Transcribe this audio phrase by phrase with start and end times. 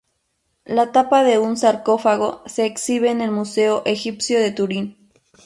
[0.65, 5.11] La tapa de su sarcófago se exhibe en el Museo Egipcio de Turín.